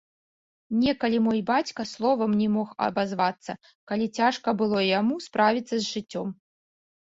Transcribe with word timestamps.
Некалі 0.83 1.17
мой 1.25 1.41
бацька 1.49 1.85
словам 1.91 2.31
не 2.39 2.47
мог 2.55 2.71
абазвацца, 2.87 3.51
калі 3.93 4.05
цяжка 4.21 4.49
было 4.63 4.79
яму 4.99 5.15
справіцца 5.29 5.73
з 5.77 5.83
жыццём. 5.93 6.35